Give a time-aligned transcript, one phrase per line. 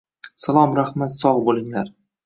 [0.45, 1.97] Salom Rahmat sog‘ bo‘linglar!